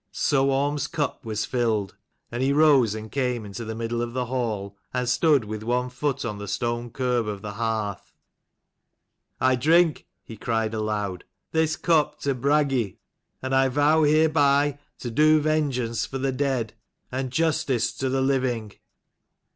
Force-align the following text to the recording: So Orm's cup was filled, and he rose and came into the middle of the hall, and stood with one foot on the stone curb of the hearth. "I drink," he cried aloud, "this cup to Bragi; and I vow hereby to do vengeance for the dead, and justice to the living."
So 0.11 0.49
Orm's 0.49 0.87
cup 0.87 1.23
was 1.25 1.45
filled, 1.45 1.95
and 2.31 2.41
he 2.41 2.51
rose 2.53 2.95
and 2.95 3.11
came 3.11 3.45
into 3.45 3.63
the 3.63 3.75
middle 3.75 4.01
of 4.01 4.13
the 4.13 4.25
hall, 4.25 4.75
and 4.91 5.07
stood 5.07 5.43
with 5.45 5.61
one 5.61 5.89
foot 5.91 6.25
on 6.25 6.39
the 6.39 6.47
stone 6.47 6.89
curb 6.89 7.27
of 7.27 7.43
the 7.43 7.51
hearth. 7.51 8.11
"I 9.39 9.55
drink," 9.55 10.07
he 10.23 10.37
cried 10.37 10.73
aloud, 10.73 11.23
"this 11.51 11.75
cup 11.75 12.19
to 12.21 12.33
Bragi; 12.33 12.97
and 13.43 13.53
I 13.53 13.67
vow 13.67 14.01
hereby 14.01 14.79
to 14.97 15.11
do 15.11 15.39
vengeance 15.39 16.07
for 16.07 16.17
the 16.17 16.31
dead, 16.31 16.73
and 17.11 17.29
justice 17.31 17.93
to 17.97 18.09
the 18.09 18.21
living." 18.21 18.71